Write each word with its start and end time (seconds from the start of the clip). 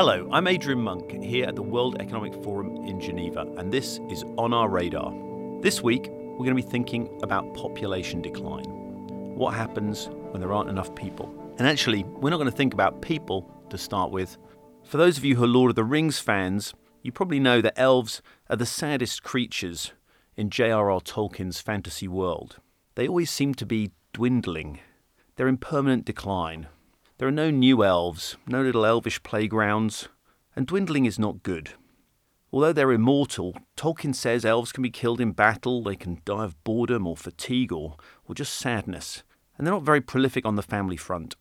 Hello, 0.00 0.26
I'm 0.32 0.46
Adrian 0.46 0.78
Monck 0.78 1.22
here 1.22 1.44
at 1.44 1.56
the 1.56 1.62
World 1.62 2.00
Economic 2.00 2.32
Forum 2.42 2.74
in 2.86 2.98
Geneva, 2.98 3.42
and 3.58 3.70
this 3.70 4.00
is 4.08 4.24
On 4.38 4.54
Our 4.54 4.66
Radar. 4.66 5.12
This 5.60 5.82
week, 5.82 6.08
we're 6.08 6.38
going 6.46 6.56
to 6.56 6.62
be 6.62 6.62
thinking 6.62 7.20
about 7.22 7.52
population 7.52 8.22
decline. 8.22 8.64
What 9.36 9.52
happens 9.52 10.08
when 10.30 10.40
there 10.40 10.54
aren't 10.54 10.70
enough 10.70 10.94
people? 10.94 11.54
And 11.58 11.68
actually, 11.68 12.04
we're 12.04 12.30
not 12.30 12.38
going 12.38 12.50
to 12.50 12.56
think 12.56 12.72
about 12.72 13.02
people 13.02 13.46
to 13.68 13.76
start 13.76 14.10
with. 14.10 14.38
For 14.84 14.96
those 14.96 15.18
of 15.18 15.24
you 15.26 15.36
who 15.36 15.44
are 15.44 15.46
Lord 15.46 15.68
of 15.68 15.76
the 15.76 15.84
Rings 15.84 16.18
fans, 16.18 16.72
you 17.02 17.12
probably 17.12 17.38
know 17.38 17.60
that 17.60 17.78
elves 17.78 18.22
are 18.48 18.56
the 18.56 18.64
saddest 18.64 19.22
creatures 19.22 19.92
in 20.34 20.48
J.R.R. 20.48 21.00
Tolkien's 21.02 21.60
fantasy 21.60 22.08
world. 22.08 22.56
They 22.94 23.06
always 23.06 23.30
seem 23.30 23.52
to 23.56 23.66
be 23.66 23.90
dwindling, 24.14 24.80
they're 25.36 25.46
in 25.46 25.58
permanent 25.58 26.06
decline. 26.06 26.68
There 27.20 27.28
are 27.28 27.32
no 27.32 27.50
new 27.50 27.84
elves, 27.84 28.38
no 28.46 28.62
little 28.62 28.86
elvish 28.86 29.22
playgrounds, 29.22 30.08
and 30.56 30.66
dwindling 30.66 31.04
is 31.04 31.18
not 31.18 31.42
good. 31.42 31.72
Although 32.50 32.72
they're 32.72 32.92
immortal, 32.92 33.54
Tolkien 33.76 34.14
says 34.14 34.42
elves 34.42 34.72
can 34.72 34.80
be 34.80 34.88
killed 34.88 35.20
in 35.20 35.32
battle, 35.32 35.82
they 35.82 35.96
can 35.96 36.22
die 36.24 36.44
of 36.44 36.64
boredom 36.64 37.06
or 37.06 37.18
fatigue 37.18 37.72
or, 37.72 37.98
or 38.24 38.34
just 38.34 38.54
sadness, 38.54 39.22
and 39.58 39.66
they're 39.66 39.74
not 39.74 39.82
very 39.82 40.00
prolific 40.00 40.46
on 40.46 40.56
the 40.56 40.62
family 40.62 40.96
front. 40.96 41.36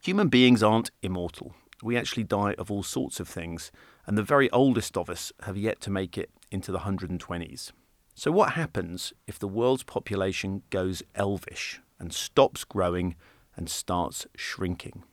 Human 0.00 0.28
beings 0.28 0.62
aren't 0.62 0.92
immortal. 1.02 1.56
We 1.82 1.96
actually 1.96 2.22
die 2.22 2.54
of 2.56 2.70
all 2.70 2.84
sorts 2.84 3.18
of 3.18 3.26
things, 3.26 3.72
and 4.06 4.16
the 4.16 4.22
very 4.22 4.48
oldest 4.52 4.96
of 4.96 5.10
us 5.10 5.32
have 5.42 5.56
yet 5.56 5.80
to 5.80 5.90
make 5.90 6.16
it 6.16 6.30
into 6.52 6.70
the 6.70 6.78
120s. 6.86 7.72
So, 8.14 8.30
what 8.30 8.52
happens 8.52 9.12
if 9.26 9.40
the 9.40 9.48
world's 9.48 9.82
population 9.82 10.62
goes 10.70 11.02
elvish 11.16 11.80
and 11.98 12.12
stops 12.12 12.62
growing 12.62 13.16
and 13.56 13.68
starts 13.68 14.26
shrinking. 14.36 15.04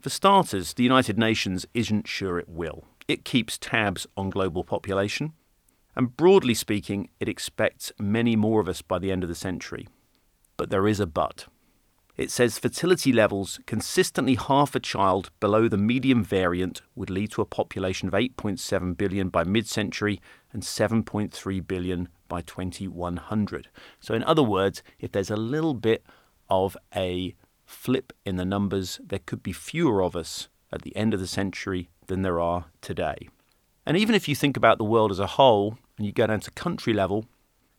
For 0.00 0.10
starters, 0.10 0.74
the 0.74 0.84
United 0.84 1.18
Nations 1.18 1.66
isn't 1.74 2.06
sure 2.06 2.38
it 2.38 2.48
will. 2.48 2.84
It 3.08 3.24
keeps 3.24 3.58
tabs 3.58 4.06
on 4.16 4.30
global 4.30 4.62
population, 4.62 5.32
and 5.96 6.16
broadly 6.16 6.54
speaking, 6.54 7.08
it 7.18 7.28
expects 7.28 7.90
many 7.98 8.36
more 8.36 8.60
of 8.60 8.68
us 8.68 8.82
by 8.82 8.98
the 8.98 9.10
end 9.10 9.24
of 9.24 9.28
the 9.28 9.34
century. 9.34 9.88
But 10.56 10.70
there 10.70 10.86
is 10.86 11.00
a 11.00 11.06
but. 11.06 11.46
It 12.16 12.32
says 12.32 12.58
fertility 12.58 13.12
levels 13.12 13.60
consistently 13.66 14.34
half 14.34 14.74
a 14.74 14.80
child 14.80 15.30
below 15.38 15.68
the 15.68 15.76
median 15.76 16.24
variant 16.24 16.82
would 16.96 17.10
lead 17.10 17.30
to 17.32 17.42
a 17.42 17.46
population 17.46 18.08
of 18.08 18.14
8.7 18.14 18.96
billion 18.96 19.28
by 19.28 19.44
mid 19.44 19.68
century 19.68 20.20
and 20.52 20.64
7.3 20.64 21.66
billion 21.66 22.08
by 22.26 22.40
2100. 22.42 23.68
So, 24.00 24.14
in 24.14 24.24
other 24.24 24.42
words, 24.42 24.82
if 24.98 25.12
there's 25.12 25.30
a 25.30 25.36
little 25.36 25.74
bit 25.74 26.04
of 26.50 26.76
a 26.94 27.36
flip 27.68 28.12
in 28.24 28.36
the 28.36 28.44
numbers, 28.44 28.98
there 29.04 29.20
could 29.24 29.42
be 29.42 29.52
fewer 29.52 30.02
of 30.02 30.16
us 30.16 30.48
at 30.72 30.82
the 30.82 30.96
end 30.96 31.12
of 31.14 31.20
the 31.20 31.26
century 31.26 31.90
than 32.06 32.22
there 32.22 32.40
are 32.40 32.66
today. 32.80 33.28
And 33.84 33.96
even 33.96 34.14
if 34.14 34.26
you 34.26 34.34
think 34.34 34.56
about 34.56 34.78
the 34.78 34.84
world 34.84 35.10
as 35.10 35.18
a 35.18 35.26
whole 35.26 35.78
and 35.96 36.06
you 36.06 36.12
go 36.12 36.26
down 36.26 36.40
to 36.40 36.50
country 36.50 36.92
level, 36.92 37.26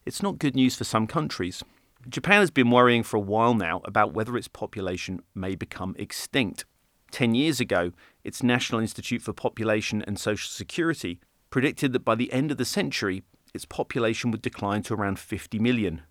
it's 0.06 0.24
not 0.24 0.40
good 0.40 0.56
news 0.56 0.76
for 0.76 0.84
some 0.84 1.08
countries. 1.08 1.64
Japan 2.08 2.40
has 2.40 2.52
been 2.52 2.72
worrying 2.72 3.04
for 3.04 3.18
a 3.18 3.22
while 3.22 3.54
now 3.54 3.82
about 3.84 4.14
whether 4.14 4.38
its 4.38 4.48
population 4.48 5.22
may 5.34 5.56
become 5.56 5.96
extinct. 5.98 6.66
Ten 7.12 7.34
years 7.34 7.60
ago, 7.60 7.92
its 8.24 8.44
National 8.44 8.82
Institute 8.82 9.24
for 9.24 9.34
Population 9.34 10.04
and 10.06 10.20
Social 10.20 10.50
Security 10.50 11.20
predicted 11.50 11.94
that 11.94 12.06
by 12.06 12.14
the 12.16 12.32
end 12.32 12.52
of 12.52 12.58
the 12.58 12.66
century, 12.66 13.24
its 13.56 13.66
population 13.66 14.30
would 14.30 14.44
decline 14.44 14.84
to 14.84 14.94
around 14.94 15.18
50 15.18 15.58
million, 15.58 16.04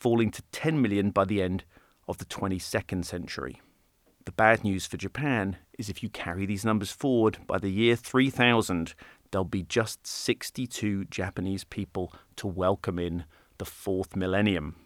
falling 0.00 0.32
to 0.32 0.42
10 0.50 0.82
million 0.82 1.10
by 1.10 1.24
the 1.24 1.40
end 1.40 1.64
of 2.08 2.18
the 2.18 2.24
22nd 2.24 3.04
century. 3.04 3.60
The 4.24 4.32
bad 4.32 4.62
news 4.62 4.86
for 4.86 4.96
Japan 4.96 5.56
is 5.78 5.88
if 5.88 6.02
you 6.02 6.08
carry 6.08 6.46
these 6.46 6.64
numbers 6.64 6.92
forward, 6.92 7.38
by 7.46 7.58
the 7.58 7.70
year 7.70 7.96
3000, 7.96 8.94
there'll 9.30 9.44
be 9.44 9.62
just 9.62 10.06
62 10.06 11.06
Japanese 11.06 11.64
people 11.64 12.12
to 12.36 12.46
welcome 12.46 12.98
in 12.98 13.24
the 13.58 13.64
fourth 13.64 14.14
millennium. 14.14 14.76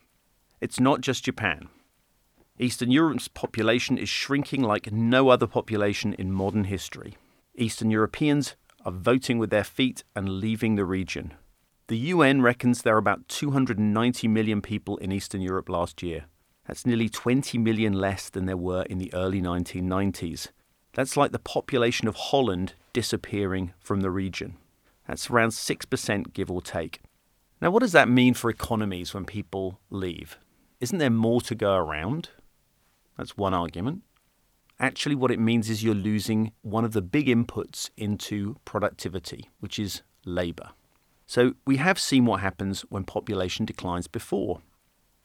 It's 0.60 0.80
not 0.80 1.02
just 1.02 1.24
Japan. 1.24 1.68
Eastern 2.58 2.90
Europe's 2.90 3.28
population 3.28 3.98
is 3.98 4.08
shrinking 4.08 4.62
like 4.62 4.90
no 4.90 5.28
other 5.28 5.46
population 5.46 6.14
in 6.14 6.32
modern 6.32 6.64
history. 6.64 7.16
Eastern 7.54 7.90
Europeans 7.90 8.56
are 8.84 8.92
voting 8.92 9.38
with 9.38 9.50
their 9.50 9.64
feet 9.64 10.04
and 10.14 10.40
leaving 10.40 10.76
the 10.76 10.84
region. 10.84 11.34
The 11.88 11.98
UN 11.98 12.40
reckons 12.40 12.82
there 12.82 12.94
are 12.94 12.98
about 12.98 13.28
290 13.28 14.28
million 14.28 14.62
people 14.62 14.96
in 14.96 15.12
Eastern 15.12 15.42
Europe 15.42 15.68
last 15.68 16.02
year. 16.02 16.24
That's 16.66 16.86
nearly 16.86 17.08
20 17.08 17.58
million 17.58 17.92
less 17.92 18.28
than 18.28 18.46
there 18.46 18.56
were 18.56 18.82
in 18.82 18.98
the 18.98 19.12
early 19.14 19.40
1990s. 19.40 20.48
That's 20.94 21.16
like 21.16 21.32
the 21.32 21.38
population 21.38 22.08
of 22.08 22.16
Holland 22.16 22.74
disappearing 22.92 23.72
from 23.78 24.00
the 24.00 24.10
region. 24.10 24.56
That's 25.06 25.30
around 25.30 25.50
6%, 25.50 26.32
give 26.32 26.50
or 26.50 26.60
take. 26.60 27.00
Now, 27.60 27.70
what 27.70 27.80
does 27.80 27.92
that 27.92 28.08
mean 28.08 28.34
for 28.34 28.50
economies 28.50 29.14
when 29.14 29.24
people 29.24 29.78
leave? 29.90 30.38
Isn't 30.80 30.98
there 30.98 31.10
more 31.10 31.40
to 31.42 31.54
go 31.54 31.76
around? 31.76 32.30
That's 33.16 33.36
one 33.36 33.54
argument. 33.54 34.02
Actually, 34.78 35.14
what 35.14 35.30
it 35.30 35.40
means 35.40 35.70
is 35.70 35.82
you're 35.82 35.94
losing 35.94 36.52
one 36.62 36.84
of 36.84 36.92
the 36.92 37.00
big 37.00 37.28
inputs 37.28 37.88
into 37.96 38.56
productivity, 38.64 39.48
which 39.60 39.78
is 39.78 40.02
labour. 40.26 40.70
So, 41.26 41.54
we 41.66 41.78
have 41.78 41.98
seen 41.98 42.26
what 42.26 42.40
happens 42.40 42.82
when 42.82 43.04
population 43.04 43.64
declines 43.64 44.06
before. 44.06 44.60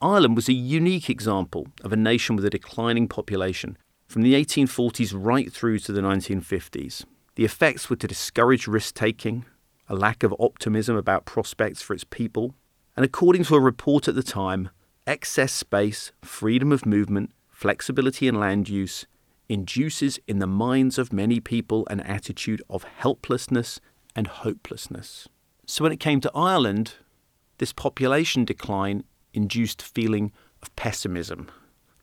Ireland 0.02 0.36
was 0.36 0.50
a 0.50 0.54
unique 0.54 1.10
example 1.10 1.68
of 1.84 1.94
a 1.94 1.98
nation 1.98 2.36
with 2.36 2.46
a 2.46 2.50
declining 2.50 3.08
population 3.08 3.78
from 4.08 4.24
the 4.24 4.34
1840s 4.34 5.14
right 5.16 5.54
through 5.54 5.80
to 5.80 5.92
the 5.92 6.02
1950s. 6.02 7.06
The 7.36 7.46
effects 7.46 7.90
were 7.90 7.96
to 7.98 8.08
discourage 8.08 8.68
risk 8.68 8.96
taking, 8.96 9.46
a 9.88 9.96
lack 9.96 10.24
of 10.24 10.36
optimism 10.40 10.96
about 10.96 11.26
prospects 11.26 11.82
for 11.84 11.94
its 11.94 12.04
people, 12.04 12.56
and 12.96 13.06
according 13.06 13.44
to 13.46 13.56
a 13.56 13.60
report 13.60 14.08
at 14.08 14.16
the 14.16 14.24
time, 14.24 14.70
excess 15.06 15.54
space, 15.54 16.12
freedom 16.24 16.72
of 16.72 16.86
movement, 16.86 17.32
flexibility 17.50 18.28
in 18.28 18.40
land 18.40 18.70
use 18.70 19.06
induces 19.48 20.18
in 20.28 20.40
the 20.40 20.48
minds 20.48 20.98
of 20.98 21.14
many 21.14 21.40
people 21.40 21.86
an 21.90 22.00
attitude 22.02 22.62
of 22.70 22.84
helplessness 22.84 23.80
and 24.16 24.28
hopelessness. 24.28 25.28
So 25.68 25.84
when 25.84 25.92
it 25.92 26.00
came 26.00 26.22
to 26.22 26.32
Ireland, 26.34 26.96
this 27.58 27.74
population 27.74 28.46
decline 28.46 29.04
induced 29.34 29.82
feeling 29.82 30.32
of 30.62 30.76
pessimism. 30.76 31.50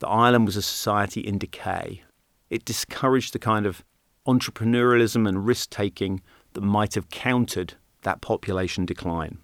The 0.01 0.09
island 0.09 0.47
was 0.47 0.57
a 0.57 0.63
society 0.63 1.21
in 1.21 1.39
decay. 1.39 2.03
It 2.51 2.65
discouraged 2.65 3.33
the 3.33 3.39
kind 3.39 3.67
of 3.67 3.85
entrepreneurialism 4.27 5.29
and 5.29 5.47
risk 5.47 5.71
taking 5.71 6.23
that 6.53 6.61
might 6.61 6.95
have 6.95 7.11
countered 7.11 7.75
that 8.03 8.21
population 8.21 8.87
decline. 8.87 9.39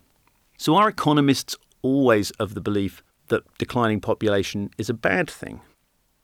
So, 0.59 0.77
are 0.77 0.89
economists 0.89 1.57
always 1.83 2.31
of 2.33 2.55
the 2.55 2.61
belief 2.61 3.03
that 3.29 3.43
declining 3.59 4.01
population 4.01 4.71
is 4.79 4.89
a 4.89 4.95
bad 4.95 5.29
thing? 5.29 5.61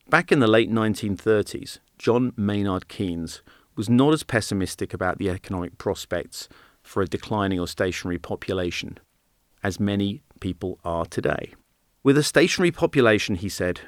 Back 0.08 0.30
in 0.32 0.40
the 0.40 0.46
late 0.46 0.70
1930s, 0.70 1.78
John 1.98 2.32
Maynard 2.36 2.88
Keynes 2.88 3.42
was 3.76 3.88
not 3.88 4.12
as 4.12 4.22
pessimistic 4.22 4.92
about 4.92 5.18
the 5.18 5.30
economic 5.30 5.78
prospects 5.78 6.48
for 6.82 7.02
a 7.02 7.06
declining 7.06 7.60
or 7.60 7.68
stationary 7.68 8.18
population 8.18 8.98
as 9.62 9.78
many 9.78 10.22
people 10.40 10.78
are 10.84 11.06
today. 11.06 11.54
With 12.02 12.16
a 12.16 12.22
stationary 12.22 12.70
population, 12.70 13.36
he 13.36 13.48
said, 13.48 13.80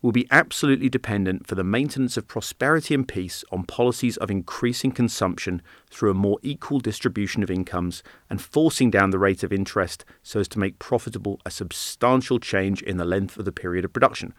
will 0.00 0.12
be 0.12 0.28
absolutely 0.30 0.88
dependent 0.88 1.46
for 1.46 1.54
the 1.54 1.64
maintenance 1.64 2.16
of 2.16 2.28
prosperity 2.28 2.94
and 2.94 3.06
peace 3.06 3.44
on 3.50 3.64
policies 3.64 4.16
of 4.18 4.30
increasing 4.30 4.92
consumption 4.92 5.60
through 5.90 6.10
a 6.10 6.14
more 6.14 6.38
equal 6.42 6.78
distribution 6.78 7.42
of 7.42 7.50
incomes 7.50 8.02
and 8.30 8.40
forcing 8.40 8.90
down 8.90 9.10
the 9.10 9.18
rate 9.18 9.42
of 9.42 9.52
interest 9.52 10.04
so 10.22 10.38
as 10.38 10.48
to 10.48 10.58
make 10.58 10.78
profitable 10.78 11.40
a 11.44 11.50
substantial 11.50 12.38
change 12.38 12.80
in 12.82 12.96
the 12.96 13.04
length 13.04 13.36
of 13.36 13.44
the 13.44 13.52
period 13.52 13.84
of 13.84 13.92
production. 13.92 14.34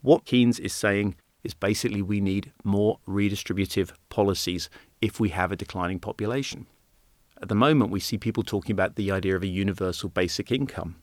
What 0.00 0.24
Keynes 0.24 0.58
is 0.58 0.72
saying 0.72 1.16
is 1.44 1.54
basically 1.54 2.00
we 2.00 2.20
need 2.20 2.52
more 2.64 2.98
redistributive 3.06 3.92
policies 4.08 4.70
if 5.02 5.20
we 5.20 5.28
have 5.28 5.52
a 5.52 5.56
declining 5.56 5.98
population. 5.98 6.66
At 7.40 7.48
the 7.48 7.54
moment, 7.54 7.90
we 7.90 8.00
see 8.00 8.18
people 8.18 8.44
talking 8.44 8.72
about 8.72 8.94
the 8.94 9.10
idea 9.10 9.36
of 9.36 9.42
a 9.42 9.48
universal 9.48 10.08
basic 10.08 10.52
income 10.52 11.01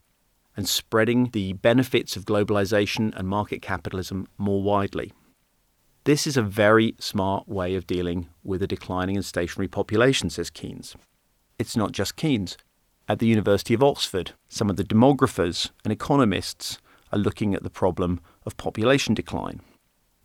and 0.60 0.68
spreading 0.68 1.30
the 1.30 1.54
benefits 1.54 2.18
of 2.18 2.26
globalization 2.26 3.16
and 3.16 3.30
market 3.30 3.62
capitalism 3.62 4.28
more 4.38 4.62
widely. 4.62 5.14
This 6.04 6.28
is 6.28 6.36
a 6.36 6.42
very 6.42 6.96
smart 7.00 7.48
way 7.48 7.76
of 7.76 7.88
dealing 7.88 8.28
with 8.44 8.62
a 8.62 8.68
declining 8.68 9.16
and 9.16 9.24
stationary 9.24 9.70
population, 9.70 10.30
says 10.30 10.50
Keynes. 10.50 10.98
It's 11.58 11.78
not 11.78 11.94
just 11.94 12.18
Keynes. 12.18 12.58
At 13.08 13.20
the 13.20 13.28
University 13.28 13.74
of 13.74 13.82
Oxford, 13.82 14.34
some 14.50 14.70
of 14.70 14.76
the 14.76 14.84
demographers 14.84 15.70
and 15.86 15.94
economists 15.94 16.78
are 17.14 17.20
looking 17.20 17.56
at 17.56 17.64
the 17.64 17.70
problem 17.70 18.20
of 18.46 18.58
population 18.58 19.14
decline. 19.14 19.62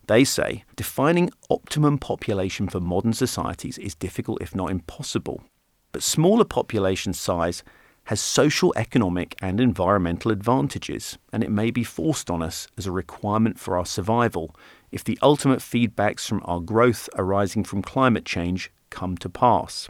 They 0.09 0.25
say 0.25 0.65
defining 0.75 1.31
optimum 1.49 1.97
population 1.97 2.69
for 2.69 2.81
modern 2.81 3.13
societies 3.13 3.79
is 3.79 3.95
difficult, 3.95 4.43
if 4.43 4.53
not 4.53 4.73
impossible. 4.73 5.45
But 5.93 6.03
smaller 6.03 6.45
population 6.45 7.13
size 7.13 7.63
has 8.05 8.21
social, 8.21 8.73
economic, 8.77 9.35
and 9.41 9.61
environmental 9.61 10.31
advantages, 10.31 11.17
and 11.33 11.43
it 11.43 11.51
may 11.51 11.71
be 11.71 11.85
forced 11.85 12.31
on 12.31 12.43
us 12.43 12.69
as 12.77 12.87
a 12.87 12.93
requirement 12.93 13.59
for 13.59 13.79
our 13.79 13.87
survival 13.87 14.55
if 14.93 15.03
the 15.03 15.19
ultimate 15.23 15.61
feedbacks 15.61 16.29
from 16.29 16.43
our 16.45 16.61
growth 16.61 17.09
arising 17.17 17.65
from 17.65 17.83
climate 17.83 18.25
change 18.25 18.71
come 18.91 19.17
to 19.17 19.29
pass. 19.29 19.89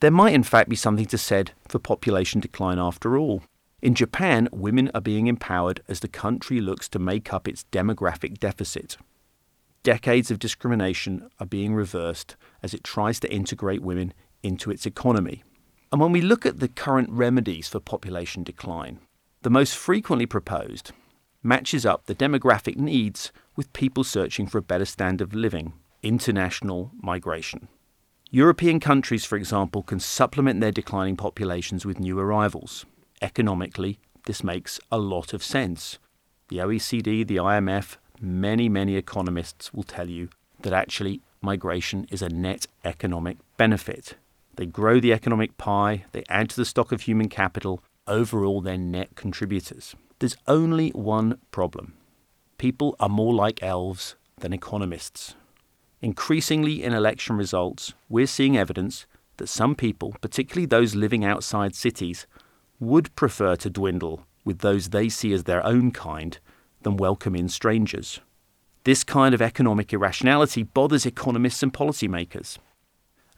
There 0.00 0.10
might, 0.10 0.34
in 0.34 0.42
fact, 0.42 0.68
be 0.68 0.76
something 0.76 1.06
to 1.06 1.18
said 1.18 1.52
for 1.68 1.78
population 1.78 2.40
decline 2.40 2.78
after 2.78 3.18
all. 3.18 3.42
In 3.82 3.94
Japan, 3.94 4.48
women 4.52 4.90
are 4.94 5.00
being 5.00 5.26
empowered 5.26 5.82
as 5.88 6.00
the 6.00 6.08
country 6.08 6.60
looks 6.60 6.88
to 6.90 6.98
make 6.98 7.32
up 7.32 7.46
its 7.46 7.64
demographic 7.72 8.38
deficit. 8.38 8.96
Decades 9.82 10.30
of 10.30 10.38
discrimination 10.38 11.28
are 11.38 11.46
being 11.46 11.74
reversed 11.74 12.36
as 12.62 12.74
it 12.74 12.82
tries 12.82 13.20
to 13.20 13.32
integrate 13.32 13.82
women 13.82 14.12
into 14.42 14.70
its 14.70 14.86
economy. 14.86 15.44
And 15.92 16.00
when 16.00 16.12
we 16.12 16.20
look 16.20 16.44
at 16.44 16.60
the 16.60 16.68
current 16.68 17.10
remedies 17.10 17.68
for 17.68 17.80
population 17.80 18.42
decline, 18.42 18.98
the 19.42 19.50
most 19.50 19.76
frequently 19.76 20.26
proposed 20.26 20.92
matches 21.42 21.86
up 21.86 22.06
the 22.06 22.14
demographic 22.14 22.76
needs 22.76 23.30
with 23.54 23.72
people 23.72 24.02
searching 24.02 24.46
for 24.46 24.58
a 24.58 24.62
better 24.62 24.84
standard 24.84 25.28
of 25.28 25.34
living, 25.34 25.72
international 26.02 26.90
migration. 27.00 27.68
European 28.30 28.80
countries, 28.80 29.24
for 29.24 29.36
example, 29.36 29.82
can 29.82 30.00
supplement 30.00 30.60
their 30.60 30.72
declining 30.72 31.16
populations 31.16 31.86
with 31.86 32.00
new 32.00 32.18
arrivals. 32.18 32.84
Economically, 33.22 34.00
this 34.26 34.42
makes 34.42 34.80
a 34.90 34.98
lot 34.98 35.32
of 35.32 35.44
sense. 35.44 35.98
The 36.48 36.58
OECD, 36.58 37.26
the 37.26 37.36
IMF, 37.36 37.96
many, 38.20 38.68
many 38.68 38.96
economists 38.96 39.72
will 39.72 39.84
tell 39.84 40.10
you 40.10 40.28
that 40.62 40.72
actually 40.72 41.20
migration 41.40 42.06
is 42.10 42.22
a 42.22 42.28
net 42.28 42.66
economic 42.84 43.38
benefit. 43.56 44.16
They 44.56 44.66
grow 44.66 45.00
the 45.00 45.12
economic 45.12 45.56
pie, 45.58 46.04
they 46.12 46.24
add 46.28 46.50
to 46.50 46.56
the 46.56 46.64
stock 46.64 46.90
of 46.92 47.02
human 47.02 47.28
capital, 47.28 47.82
overall, 48.06 48.60
they're 48.60 48.78
net 48.78 49.14
contributors. 49.14 49.94
There's 50.18 50.36
only 50.46 50.90
one 50.90 51.38
problem 51.50 51.94
people 52.58 52.96
are 52.98 53.08
more 53.08 53.34
like 53.34 53.62
elves 53.62 54.16
than 54.40 54.52
economists. 54.52 55.34
Increasingly 56.00 56.82
in 56.82 56.94
election 56.94 57.36
results, 57.36 57.92
we're 58.08 58.26
seeing 58.26 58.56
evidence 58.56 59.06
that 59.36 59.48
some 59.48 59.74
people, 59.74 60.14
particularly 60.22 60.66
those 60.66 60.94
living 60.94 61.22
outside 61.22 61.74
cities, 61.74 62.26
would 62.80 63.14
prefer 63.14 63.56
to 63.56 63.68
dwindle 63.68 64.26
with 64.44 64.60
those 64.60 64.88
they 64.88 65.08
see 65.08 65.32
as 65.32 65.44
their 65.44 65.64
own 65.66 65.90
kind 65.90 66.38
than 66.82 66.96
welcome 66.96 67.34
in 67.34 67.48
strangers. 67.48 68.20
This 68.84 69.02
kind 69.04 69.34
of 69.34 69.42
economic 69.42 69.92
irrationality 69.92 70.62
bothers 70.62 71.04
economists 71.04 71.62
and 71.62 71.72
policymakers. 71.72 72.58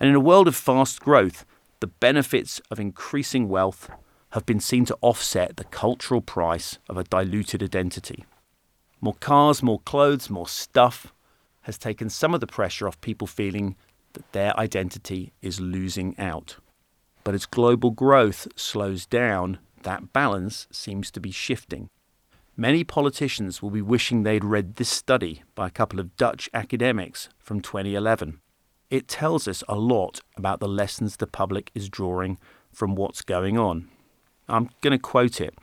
And 0.00 0.08
in 0.08 0.14
a 0.14 0.20
world 0.20 0.48
of 0.48 0.56
fast 0.56 1.00
growth, 1.00 1.44
the 1.80 1.86
benefits 1.86 2.60
of 2.70 2.80
increasing 2.80 3.48
wealth 3.48 3.90
have 4.30 4.44
been 4.44 4.60
seen 4.60 4.84
to 4.86 4.98
offset 5.00 5.56
the 5.56 5.64
cultural 5.64 6.20
price 6.20 6.78
of 6.88 6.96
a 6.96 7.04
diluted 7.04 7.62
identity. 7.62 8.24
More 9.00 9.14
cars, 9.14 9.62
more 9.62 9.80
clothes, 9.80 10.28
more 10.28 10.48
stuff 10.48 11.12
has 11.62 11.78
taken 11.78 12.10
some 12.10 12.34
of 12.34 12.40
the 12.40 12.46
pressure 12.46 12.88
off 12.88 13.00
people 13.00 13.26
feeling 13.26 13.76
that 14.14 14.32
their 14.32 14.58
identity 14.58 15.32
is 15.42 15.60
losing 15.60 16.18
out. 16.18 16.56
But 17.24 17.34
as 17.34 17.46
global 17.46 17.90
growth 17.90 18.48
slows 18.56 19.06
down, 19.06 19.58
that 19.82 20.12
balance 20.12 20.66
seems 20.70 21.10
to 21.12 21.20
be 21.20 21.30
shifting. 21.30 21.88
Many 22.56 22.82
politicians 22.84 23.62
will 23.62 23.70
be 23.70 23.82
wishing 23.82 24.22
they'd 24.22 24.44
read 24.44 24.76
this 24.76 24.88
study 24.88 25.42
by 25.54 25.68
a 25.68 25.70
couple 25.70 26.00
of 26.00 26.16
Dutch 26.16 26.50
academics 26.52 27.28
from 27.38 27.60
2011. 27.60 28.40
It 28.90 29.06
tells 29.06 29.46
us 29.46 29.62
a 29.68 29.76
lot 29.76 30.20
about 30.36 30.60
the 30.60 30.68
lessons 30.68 31.16
the 31.16 31.26
public 31.26 31.70
is 31.74 31.90
drawing 31.90 32.38
from 32.72 32.94
what's 32.94 33.20
going 33.22 33.58
on. 33.58 33.88
I'm 34.48 34.70
going 34.80 34.92
to 34.92 34.98
quote 34.98 35.40
it 35.40 35.54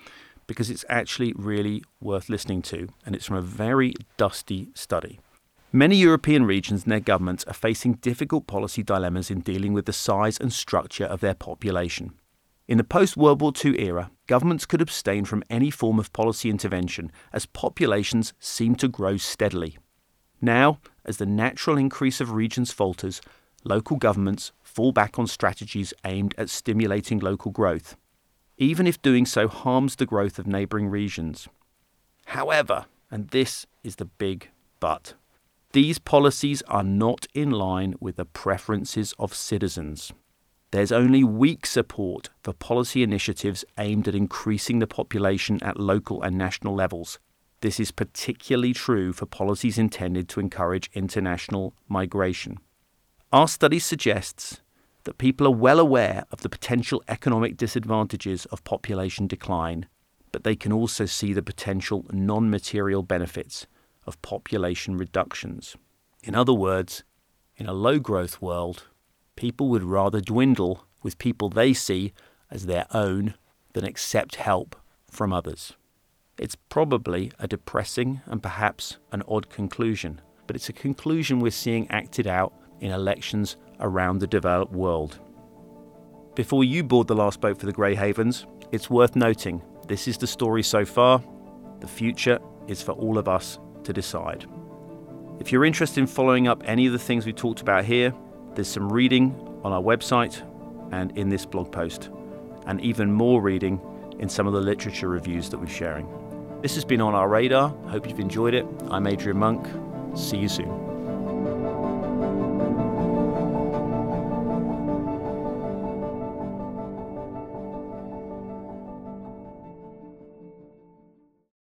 because 0.45 0.69
it's 0.69 0.85
actually 0.89 1.33
really 1.35 1.83
worth 1.99 2.29
listening 2.29 2.61
to, 2.61 2.87
and 3.03 3.15
it's 3.15 3.25
from 3.25 3.37
a 3.37 3.41
very 3.41 3.95
dusty 4.17 4.69
study. 4.75 5.19
Many 5.71 5.95
European 5.95 6.45
regions 6.45 6.83
and 6.83 6.91
their 6.91 6.99
governments 6.99 7.43
are 7.45 7.53
facing 7.53 7.95
difficult 7.95 8.45
policy 8.45 8.83
dilemmas 8.83 9.31
in 9.31 9.41
dealing 9.41 9.73
with 9.73 9.87
the 9.87 9.93
size 9.93 10.39
and 10.39 10.53
structure 10.53 11.05
of 11.05 11.19
their 11.19 11.33
population. 11.33 12.13
In 12.67 12.77
the 12.77 12.83
post 12.83 13.17
World 13.17 13.41
War 13.41 13.51
II 13.63 13.79
era, 13.81 14.11
governments 14.27 14.65
could 14.65 14.81
abstain 14.81 15.25
from 15.25 15.43
any 15.49 15.71
form 15.71 15.99
of 15.99 16.13
policy 16.13 16.49
intervention 16.49 17.11
as 17.33 17.45
populations 17.47 18.33
seemed 18.39 18.79
to 18.79 18.87
grow 18.87 19.17
steadily. 19.17 19.77
Now, 20.41 20.79
as 21.05 21.17
the 21.17 21.25
natural 21.25 21.77
increase 21.77 22.19
of 22.19 22.31
regions 22.31 22.71
falters, 22.71 23.21
local 23.63 23.97
governments 23.97 24.51
fall 24.63 24.91
back 24.91 25.17
on 25.17 25.27
strategies 25.27 25.93
aimed 26.03 26.35
at 26.37 26.49
stimulating 26.49 27.19
local 27.19 27.51
growth, 27.51 27.95
even 28.57 28.87
if 28.87 29.01
doing 29.01 29.25
so 29.25 29.47
harms 29.47 29.95
the 29.95 30.05
growth 30.05 30.37
of 30.39 30.47
neighbouring 30.47 30.87
regions. 30.87 31.47
However, 32.25 32.85
and 33.11 33.29
this 33.29 33.65
is 33.83 33.97
the 33.97 34.05
big 34.05 34.49
but, 34.79 35.13
these 35.71 35.99
policies 35.99 36.61
are 36.69 36.83
not 36.83 37.27
in 37.33 37.51
line 37.51 37.95
with 37.99 38.15
the 38.15 38.25
preferences 38.25 39.13
of 39.19 39.33
citizens. 39.33 40.13
There's 40.71 40.91
only 40.91 41.23
weak 41.23 41.65
support 41.65 42.29
for 42.43 42.53
policy 42.53 43.03
initiatives 43.03 43.65
aimed 43.77 44.07
at 44.07 44.15
increasing 44.15 44.79
the 44.79 44.87
population 44.87 45.61
at 45.61 45.79
local 45.79 46.21
and 46.21 46.37
national 46.37 46.75
levels, 46.75 47.19
this 47.65 47.79
is 47.79 47.89
particularly 47.89 48.73
true 48.73 49.11
for 49.11 49.25
policies 49.25 49.79
intended 49.79 50.29
to 50.29 50.39
encourage 50.39 50.91
international 50.93 51.73
migration. 51.87 52.59
Our 53.33 53.47
study 53.47 53.79
suggests 53.79 54.61
that 55.05 55.17
people 55.17 55.47
are 55.47 55.55
well 55.55 55.79
aware 55.79 56.25
of 56.31 56.41
the 56.41 56.49
potential 56.49 57.01
economic 57.07 57.57
disadvantages 57.57 58.45
of 58.45 58.63
population 58.65 59.25
decline, 59.25 59.87
but 60.31 60.43
they 60.43 60.55
can 60.55 60.71
also 60.71 61.07
see 61.07 61.33
the 61.33 61.41
potential 61.41 62.05
non 62.11 62.51
material 62.51 63.01
benefits 63.01 63.65
of 64.05 64.21
population 64.21 64.95
reductions. 64.95 65.75
In 66.23 66.35
other 66.35 66.53
words, 66.53 67.03
in 67.57 67.65
a 67.65 67.73
low 67.73 67.97
growth 67.97 68.43
world, 68.43 68.83
people 69.35 69.69
would 69.69 69.83
rather 69.83 70.21
dwindle 70.21 70.85
with 71.01 71.17
people 71.17 71.49
they 71.49 71.73
see 71.73 72.13
as 72.51 72.67
their 72.67 72.85
own 72.93 73.33
than 73.73 73.85
accept 73.85 74.35
help 74.35 74.75
from 75.09 75.33
others. 75.33 75.73
It's 76.37 76.55
probably 76.55 77.31
a 77.39 77.47
depressing 77.47 78.19
and 78.25 78.43
perhaps 78.43 78.97
an 79.13 79.23
odd 79.25 79.49
conclusion, 79.49 80.19
but 80.47 80.55
it's 80.57 80.67
a 80.67 80.73
conclusion 80.73 81.39
we're 81.39 81.51
seeing 81.51 81.89
acted 81.89 82.27
out 82.27 82.53
in 82.81 82.91
elections 82.91 83.55
around 83.79 84.19
the 84.19 84.27
developed 84.27 84.73
world. 84.73 85.19
Before 86.35 86.65
you 86.65 86.83
board 86.83 87.07
the 87.07 87.15
last 87.15 87.39
boat 87.39 87.57
for 87.57 87.65
the 87.65 87.71
Grey 87.71 87.95
Havens, 87.95 88.45
it's 88.73 88.89
worth 88.89 89.15
noting 89.15 89.61
this 89.87 90.09
is 90.09 90.17
the 90.17 90.27
story 90.27 90.61
so 90.61 90.83
far. 90.83 91.23
The 91.79 91.87
future 91.87 92.39
is 92.67 92.81
for 92.81 92.91
all 92.91 93.17
of 93.17 93.29
us 93.29 93.57
to 93.85 93.93
decide. 93.93 94.45
If 95.39 95.53
you're 95.53 95.63
interested 95.63 96.01
in 96.01 96.07
following 96.07 96.49
up 96.49 96.63
any 96.65 96.85
of 96.85 96.91
the 96.91 96.99
things 96.99 97.25
we 97.25 97.31
talked 97.31 97.61
about 97.61 97.85
here, 97.85 98.13
there's 98.55 98.67
some 98.67 98.91
reading 98.91 99.33
on 99.63 99.71
our 99.71 99.81
website 99.81 100.41
and 100.91 101.17
in 101.17 101.29
this 101.29 101.45
blog 101.45 101.71
post, 101.71 102.09
and 102.65 102.81
even 102.81 103.09
more 103.09 103.41
reading 103.41 103.79
in 104.19 104.27
some 104.27 104.47
of 104.47 104.53
the 104.53 104.61
literature 104.61 105.07
reviews 105.07 105.49
that 105.49 105.59
we're 105.59 105.67
sharing. 105.67 106.24
This 106.65 106.73
has 106.73 106.83
been 106.83 106.99
on 106.99 107.13
our 107.13 107.29
radar. 107.29 107.69
Hope 107.89 108.09
you've 108.09 108.19
enjoyed 108.19 108.55
it. 108.55 108.65
I'm 108.89 109.05
Adrian 109.05 109.37
Monck. 109.37 110.17
See 110.17 110.37
you 110.37 110.49
soon. 110.49 110.84